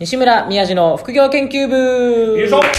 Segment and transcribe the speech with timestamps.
[0.00, 1.74] 西村宮治の副業研究部。
[2.38, 2.58] よいしょ。
[2.58, 2.74] お願い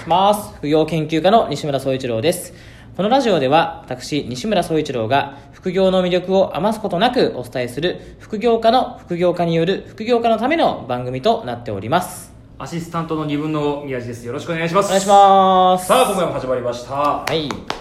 [0.00, 0.54] します。
[0.58, 2.54] 副業研究家の西村総一郎です。
[2.96, 12.32] このラジオでは私西村総一郎が副業の魅力を余すことなくお伝えする副業家の副業家による副業家のための番組となっております。
[12.56, 14.24] アシスタントの二分の宮地です。
[14.24, 14.86] よろしくお願いします。
[14.86, 15.86] お願いします。
[15.88, 16.94] さあ今回も始まりました。
[16.94, 17.77] はい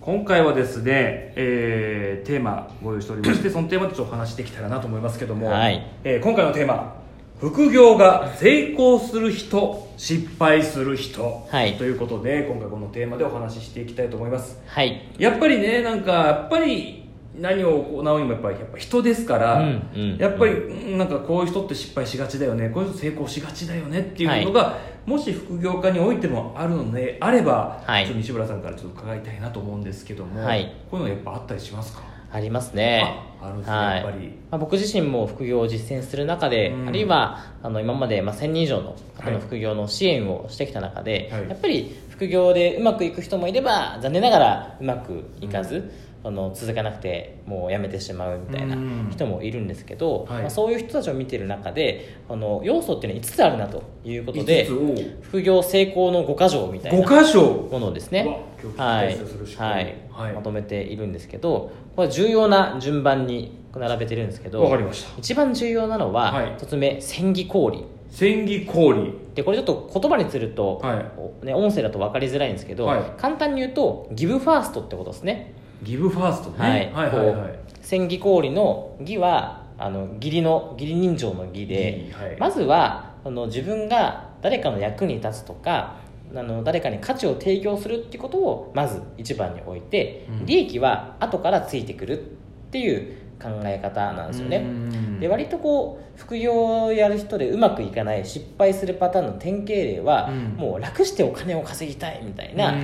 [0.00, 5.84] 今回はですね、えーテーマご用意しておりまして そのテーマでちょっとお話しできたらなと思いますけども、はい。
[6.04, 6.94] えー今回のテーマ
[7.40, 11.74] 副業が成功する人失敗する人、はい。
[11.74, 14.58] ということで今回このテーマでお話ししていきたいと思います。
[14.66, 15.02] はい。
[15.18, 17.09] やっぱりねなんかやっぱり
[17.40, 28.04] 何を行うにもやっぱりやっぱ人ですから、うんうんやっぱりうんなんかこういう人って失敗しがちだよねこういう人成功しがちだよねっていうのが、もし副業家においてもあるのであれば、はい。
[28.04, 30.72] ちょっと西村さんからちょっと伺いたいなと思うんですけども、はい。
[30.90, 32.02] こういうのやっぱあったりしますか？
[32.32, 33.02] ありますね。
[33.40, 33.96] ああるんですねはい。
[33.96, 34.28] やっぱり。
[34.50, 36.88] まあ、僕自身も副業を実践する中で、うん。
[36.88, 39.32] あるいはあの今までまあ1000人以上の方はい。
[39.32, 41.48] の副業の支援をしてきた中で、はい。
[41.48, 45.90] やっぱり副業でうまくいく人もいれば残念ながらうまくいかず、
[46.22, 49.08] あの続かなくてもうやめてしまうみたいなうん。
[49.10, 50.42] 人もいるんですけど、はい。
[50.42, 58.44] まあ、そういう人たちを見てる中であの要素っていうのは5つあるなということで5つ副業成功の5箇条みたいな5箇所ものをですね。
[58.76, 59.16] はい。
[59.56, 59.96] はい。
[60.10, 60.32] はい。
[60.34, 65.18] まとめているんですけどこれは重要な順番に並べてるんですけどわかりました。
[65.18, 66.54] 一番重要なのは、はい。
[66.58, 67.84] 一つ目千切氷。
[68.10, 69.14] 千切氷。
[69.34, 71.04] でこれちょっと言葉にすると、はい。
[71.16, 73.02] おね、音声だと分かりづらいんですけど、はい。
[73.16, 76.92] 簡単に言うとギブファーストってことですねギブファーストね。
[76.92, 77.10] はい。
[77.10, 77.58] はいはいはい。
[77.80, 82.36] 千切氷の義はあの義理の義理人情の義で、義はい。
[82.38, 85.96] まずはあの自分が誰かの役に立つとか
[86.34, 90.46] あの誰かに価値を提供するってことをまず一番に置いて、うん。
[90.46, 92.24] 利益は後からついてくるっ
[92.70, 94.60] ていう考え方なんですよね。
[94.60, 100.56] ねで割とこう副業をやる人でうまくいかない失敗するパターンの典型例は、うん。
[100.56, 102.74] もう楽してお金を稼ぎたいみたいな、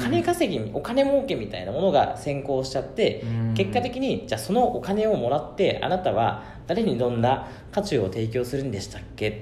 [0.00, 3.54] 金金稼ぎお金儲けみたいなものが先行しちゃってうん。
[3.54, 9.32] 結果的にじゃあそのお金をもらってあなたは誰にどんな価値を提供するんでしたっけっ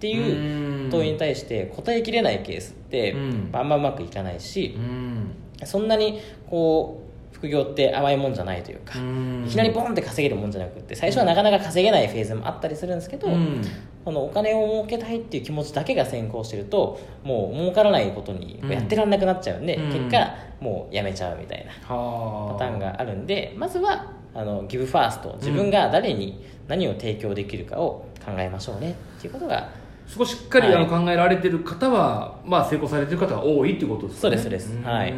[0.00, 3.50] ていうう問いに対して答えきれないケースってうん。
[3.52, 4.74] あんまうまくいかないし。
[4.76, 5.30] うん。
[5.64, 9.44] そんなにこう副業って甘いもんじゃないというかうん。
[9.46, 13.62] いきなりボンって稼げるもんじゃなくって最初はなかなか稼げないフェーズもあったりするんですけど、うん。
[14.04, 19.92] このお金を儲けたいっていう気持ちだけが先行してるともう儲からないことにやってらんなくなっちゃうんで、うん。
[19.92, 29.68] 結果もうやめちゃうみたいなはパターンがあるんでまずはあのギブファースト自分が誰に何を提供できるかを考えましょうねっていうことが
[30.06, 30.76] そこしっかりはい。
[30.76, 34.20] あの考えられてる方は、まあ、成功されてる方が多いっていうことですね。
[34.20, 34.68] そうですそうです。
[34.80, 35.14] んはい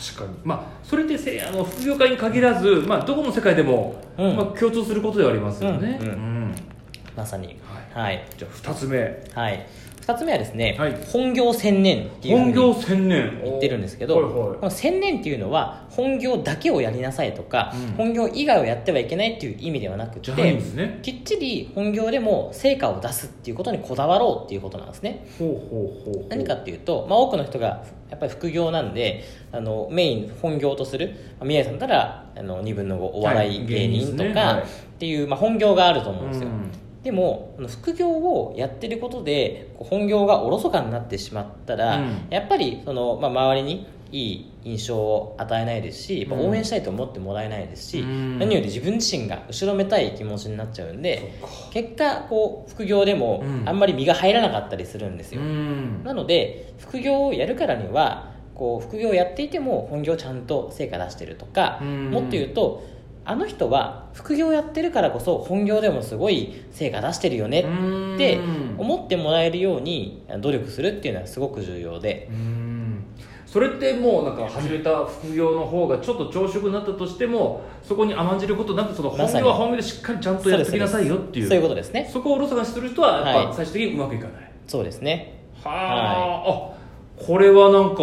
[0.00, 0.38] 確かに。
[0.44, 4.36] まあそれってせあの副業界に限らず、まあ、どこの世界でも、うん。
[4.36, 6.08] まあ、共通することではありますよね、うん。
[6.08, 6.14] うん。
[6.48, 6.54] ん。
[7.16, 7.56] まさに。
[7.92, 8.04] はい。
[8.04, 8.98] はい、じゃあ2つ目。
[9.34, 9.66] はい、
[10.02, 10.96] 2つ目はですね、はい。
[11.12, 13.40] 本業専念っていう本業専念。
[13.44, 14.32] 言ってるんですけど、はいはい。
[14.58, 17.94] この専念っていうのは本業だけをやりなさいとか、うん。
[17.94, 20.98] 本業以外をやってはいけないっていう意味ではなくてね。
[21.02, 25.24] きっちり本業でも成果を出すっていうことにこだわろうっていうことなんですね。
[26.28, 34.64] 何かっていうと、まあ、多くの人がやっぱり副業なんであのメイン本業とするまあ宮井さんだったらあの2分の5お笑い芸人とか、はいはい。
[34.64, 34.66] っ
[34.98, 36.70] ていう、まあ、本業があると思うんですよ、うん
[37.02, 42.26] でも副業をやってることで本業がおろそかになってしまったら、うん。
[42.30, 48.38] やっぱりその、まあ、周りにいい印象を与えないですしやっぱ応援したいと思ってもらえないですし、うん。
[48.38, 51.40] 何より自分自身が後ろめたい気持ちになっちゃうんで
[51.72, 53.68] 結果こう副業でもうん。
[53.68, 56.04] あんまり身が入らなかったりするんですよ、うん。
[56.04, 62.10] なので副業をやるからにはこう副業をやっていても本業ちゃんと成果出してるとか、うん。
[62.10, 62.84] もっと言うと
[63.24, 72.28] あの人は副業やってるからこそ本業でもすごい成果出してるよねってうん思ってもらえるように努力するっていうのはすごく重要で。
[72.30, 73.04] うん。
[73.46, 81.48] それってもうなんか始めた副業の方がちょっと長職になったとしてもそこに甘んじることなくその本業は本業でしっかりちゃんとやってきなさいよっていう。
[81.48, 82.08] そういうことですね。
[82.10, 83.46] そこをおろそかにする人はやっはい。
[83.48, 85.44] ぱ最終的にうまくいかない、そうですね。
[85.62, 88.00] はあ、あこれはなんか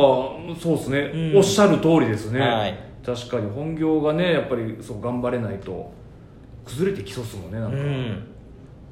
[0.62, 1.38] そうですね、うん。
[1.38, 5.92] おっしゃる通りですね、はい確かに本業がねやっぱりそう頑張れないと
[6.66, 8.26] 崩れてきそうっすもんねなんうか、ん。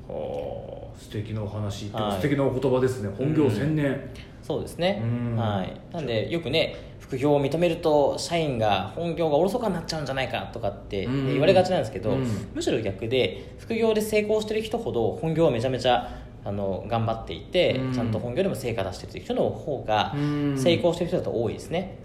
[0.07, 2.11] はあ素敵なお話ってはい。
[2.13, 3.09] 素敵なお言葉ですね。
[3.15, 4.09] 本業専念、
[4.41, 4.99] そうですね。
[5.03, 5.35] うん。
[5.35, 5.79] はい。
[5.93, 11.27] なんでよくね副業を認めると社員が本業がおろそかになっちゃうんじゃないかとかってうん。
[11.27, 12.25] 言われがちなんですけど、うん。
[12.55, 17.93] むしろ逆で副業で成功してる人ほど本業はめちゃめちゃあの頑張っていて、うん。
[17.93, 20.57] ちゃんと本業でも成果出してる人の方がうん。
[20.57, 21.99] 成功してる人だと多いですね。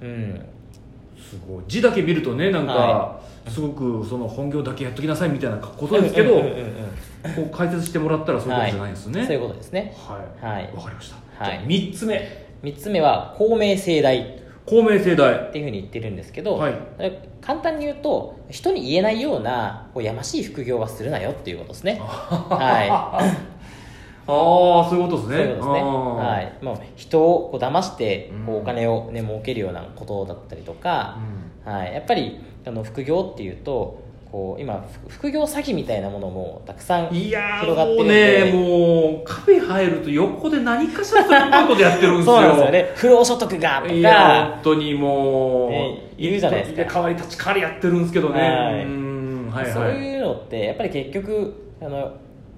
[0.00, 0.40] うん
[1.20, 1.64] すごい。
[1.68, 6.40] 字だけ見るとねなんか、はすごくその本業だけやっときなさいみたいなことですけど、
[7.36, 9.94] こう解説してもらったらそういうことじゃないんですね、そういうことですね。
[9.96, 10.44] はい。
[10.44, 10.72] はい。
[10.74, 11.52] わかりました、はい。
[11.52, 12.50] じゃあ3つ目。
[12.62, 14.18] 3つ目は公明正大。
[14.20, 14.24] っ
[14.66, 15.50] 公明正大。
[15.52, 16.74] ていうふうに言ってるんですけど、はい。
[17.40, 21.98] 簡単に言うと人に言えないようなこうやましい副業はするなよっていうことですね。
[22.00, 23.20] は
[24.30, 25.36] ああそういうことですね。
[25.36, 25.80] いそういうことですね。
[25.82, 26.64] はい。
[26.64, 31.18] もう人をこう騙してこううんお金をね儲けるようなことだったりとか、
[31.64, 42.36] はい、やっぱりあの副業っていうとこう今ふ副業詐欺みたいなものもたくさんいやー広がってるねもうカフェ入ると横で何かしらそういうことやってるんですよ。
[42.36, 42.92] そうなんですよね。
[42.94, 46.94] 不労所得がといやか本当にもう、ねいるじゃないですか。
[46.94, 48.40] 代わり立ち代わりやってるんですけどね。
[48.40, 48.84] はい。
[48.84, 49.50] うん。
[49.50, 49.72] はいはい。
[49.72, 52.12] そういうのってやっぱり結局あの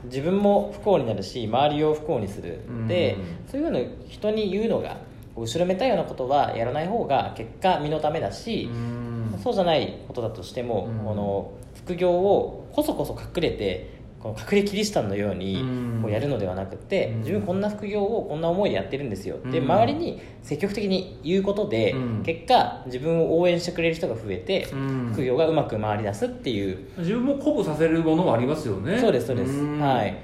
[0.05, 2.61] 自分も不幸になるし周りを不幸にする。
[2.89, 3.51] でうん。
[3.51, 4.97] そういうの人に言うのが
[5.37, 9.39] 後ろめたいようなことはやらない方が結果身のためだし、うん。
[9.43, 11.05] そうじゃないことだとしても、うん。
[11.05, 15.99] この副業をこそこそ隠れてこの隠れキリシタンのようにうん。
[16.01, 17.19] こうやるのではなくて、うん。
[17.21, 19.37] 自分こんな副業をこんな思いでやってるんですよ。
[19.37, 19.65] ってうん。
[19.65, 22.23] 周りに積極的に言うことで、うん。
[22.23, 25.11] 結果自分を応援してくれる人が増えて、うん。
[25.13, 26.79] 副業がうまく回り出すっていう。
[26.99, 28.97] 自分も鼓舞させるものはありますよね。
[28.99, 29.61] そうですそうです。
[29.61, 29.81] ん。
[29.81, 30.17] はい。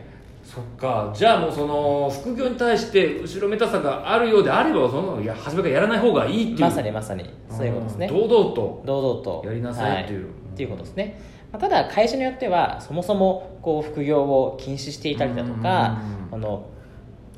[0.45, 1.13] そっか。
[1.15, 6.61] じゃあもうその副業に対して後ろめたさがあるようであればそのいや初めからやらない方がいいっていう。
[6.61, 7.29] まさにまさに。
[7.51, 8.07] そういうことですね。
[8.07, 8.09] ん。
[8.09, 8.83] 堂々と。
[8.87, 9.43] 堂々と。
[9.45, 10.27] やりなさいっていう。
[10.27, 16.35] はっていうことですね、まあただ会社によってはそもそもこう副業を禁止していたりだとかうん。
[16.35, 16.67] あの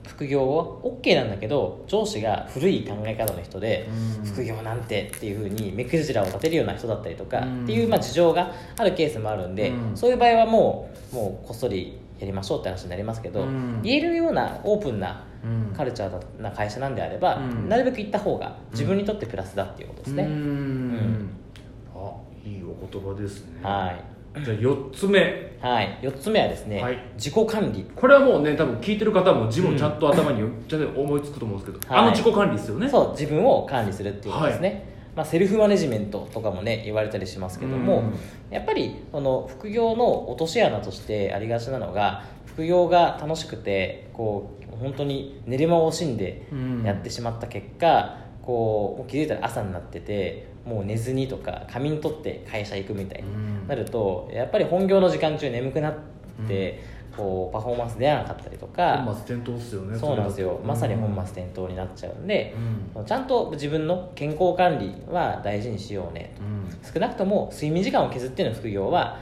[0.06, 4.24] 副業を OK なんだけど上司が古い考え方の人でうん。
[4.24, 7.64] 副業なんてっていうふうに目くじらを立てるような人だったりとかうん。
[7.64, 9.96] っていうまあ事情があるケースもあるんでうん。
[9.96, 13.80] そういう場合はもうもうこっそりやりましょうって話になりますけどうん。
[13.82, 15.74] 言えるようなオープンなうん。
[15.74, 17.68] カルチャーな会社なんであれば、うん。
[17.68, 21.30] なるべく行った方が自分にとってプラスだっていうことですね、うん
[22.90, 23.60] 言葉ですね。
[23.62, 24.44] はい。
[24.44, 25.50] じゃあ4つ目。
[25.60, 26.98] はい、4つ目はですね、はい。
[27.16, 27.84] 自己管理。
[27.94, 30.38] これはもうね多分聞いてる方も字もちゃんと頭に
[30.68, 32.02] ちゃんと思いつくと思うんですけど、はい。
[32.02, 32.88] あの自己管理ですよね。
[32.88, 38.14] そう自分を管理するっていうことですね、まあ、セルフマネジメントとかもね言われたりしますけども、うん。
[38.54, 53.68] やっぱりその副業の落とし穴としてありがちなのが副業が楽しくてこう本当に寝る間を惜しんでうんやってしまった結果、こうもう気づいたら朝になっててもう寝ずにとか仮眠取って会社行くみたいにうん。
[53.68, 55.94] なるとやっぱり本業の時間中眠くなっ
[56.48, 56.82] て、
[57.16, 60.60] こうパフォーマンス出なかったりとか、本末転倒っすよねそうなんですよ。
[60.64, 62.54] まさに本末転倒になっちゃうんで、
[62.94, 63.04] うん。
[63.04, 66.70] ちゃんと自分の健康管理は大事にしようねうん。
[66.70, 69.18] と少なくとも睡眠時間を削っての副業は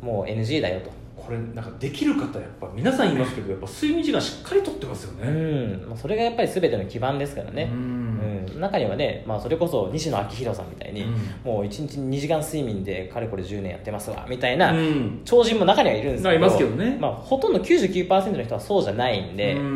[0.00, 5.88] もう NG だよと、これなんかできる方やっぱ皆さん言いますけどやっぱ睡眠時間しっかりとってますようねん。
[5.88, 8.01] まあそれがやっぱり全ての基盤ですからね、ううんん
[8.58, 11.10] 中にはね、まあ、それこそ西野昭弘さんみたいに、うん。
[11.44, 15.22] もう1日2時間睡眠でかれこれ10年やってますわみたいな、うん。
[15.24, 16.96] 超人も中にはいるんですけどけどね。
[17.00, 19.60] まあ、ほとんど99%の人はそうじゃないんで、うん。
[19.60, 19.68] う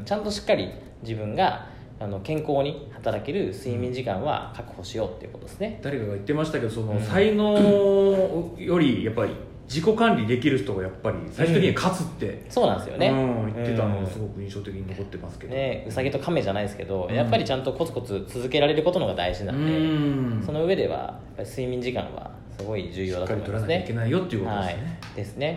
[0.00, 0.70] んちゃんとしっかり
[1.02, 1.66] 自分が
[2.00, 5.78] あの健康に働ける睡眠時間は確保しようっていうことですね。
[5.82, 7.00] 誰かが言ってましたけどそのうん。
[7.00, 9.32] 才能よりやっぱり
[9.66, 17.14] 自己管理できる人がやっぱり最終的に勝つって、そうなんですよね、うん、言ってたのすごく印象的に残ってますけど、ね、うさぎと亀じゃないですけど、うん。
[17.14, 20.42] やっぱりちゃんとコツコツ続けられることのが大事なんで、うん。
[20.44, 23.78] その上ではやっぱり睡眠時間はすごい重要だしっかりと思いますね。
[23.78, 24.76] 取らなきゃいけないよっていうことですはい。
[24.76, 25.56] ね、ですねはい。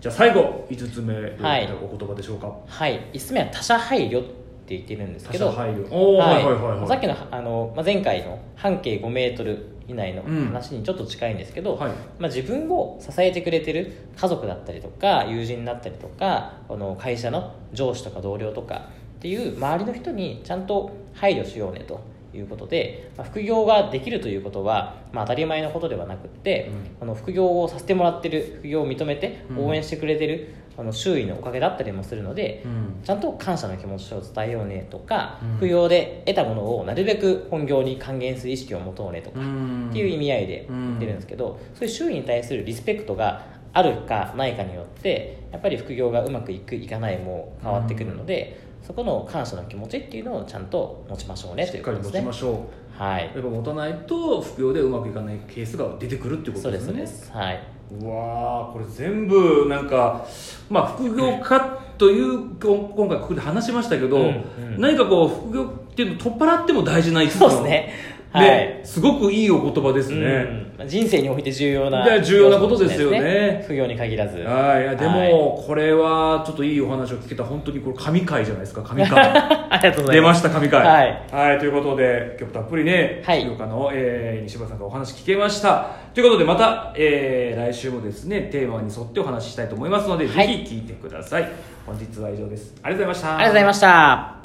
[0.00, 3.00] じゃあ最後5つ目どういったはいお言葉でしょうか、はい。
[3.12, 4.24] 5つ目は他者配慮っ
[4.66, 5.88] て言ってるんですけど他者配慮。
[5.90, 6.44] おーはい。
[6.44, 10.46] はいはいはいさっきのあの、まあ、前回の半径5メートル以内のうん。
[10.46, 11.90] 話にちょっと近いんですけど、はい。
[12.18, 18.88] まあ、自分を支えてくれてる家族だったりとか友人だったりとかこの会社の上司とか同僚とか
[19.18, 22.00] っていう周りの人にちゃんと配慮しようねと
[22.34, 29.66] いうことで、まあ、副業ができるということは、まあ、当たり前のことではなくって、あの副業をさせてもらってる副業を認めてうん。
[29.66, 33.02] 応援してくれてる、あの周囲のおかげだったりもするので、うん。
[33.02, 35.56] ちゃんと感謝の気持ちを伝えようねとか、うん。
[35.56, 39.88] 副業で得たものをなるべく本業に還元する意識を持とうねとか、ん。
[39.90, 52.22] っていう意味合いで言ってるんですけど、そういう周囲に対するリスペクトがあるかないかによってやっぱり副業がうまくいくいかないも変わってくるので、そこの感謝の気持ちっていうのをちゃんと持ちましょうねとしっかり持いうことですね。
[52.22, 53.24] ちましょうはい。
[53.34, 57.00] やっぱ持たないと副業でうまくいかないケースが出てくるっていうことですすね。
[57.00, 57.60] ですはい。
[58.00, 60.26] うわーこれ全部なんか
[60.68, 61.60] まあ副業家
[61.98, 64.30] という今今回ここで話しましたけど、うんう
[64.78, 64.80] ん。
[64.80, 67.40] 何かこう副業っていうのを取っ払っても大事な5つの。
[67.40, 70.88] そうですねねすごくいいお言葉ですね、うん。
[70.88, 73.62] 人生において重要なで重要なことですよね。
[73.64, 74.38] 副業に限らず。
[74.38, 74.96] はい。
[74.96, 78.82] でも、これはちょっといいお話を聞けた本当にこれ神回じゃないですか。
[78.82, 79.18] 神回。
[79.26, 80.86] ありがとうございま出ますした神回。
[80.86, 83.44] はい、はい、ということで今日たっぷりねはい。
[83.44, 85.86] 福岡の、えー西村さんからお話聞けました。
[86.14, 90.46] ということでまた、えー来週もですねテーマに沿ってお話ししたいと思いますので、はい。
[90.46, 91.48] ぜひ聞いてください。
[91.86, 92.74] 本日は以上です。
[92.82, 93.36] ありがとうございました。
[93.36, 94.35] ありがとうございました